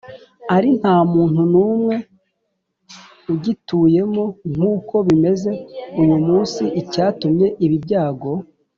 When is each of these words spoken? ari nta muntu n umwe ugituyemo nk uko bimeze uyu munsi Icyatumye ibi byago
ari 0.55 0.69
nta 0.79 0.95
muntu 1.13 1.41
n 1.51 1.53
umwe 1.69 1.95
ugituyemo 3.33 4.25
nk 4.53 4.61
uko 4.73 4.95
bimeze 5.07 5.49
uyu 6.01 6.15
munsi 6.27 6.61
Icyatumye 6.81 7.47
ibi 7.65 7.77
byago 7.85 8.31